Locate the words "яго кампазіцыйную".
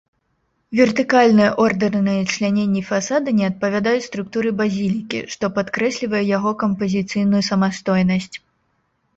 6.37-7.43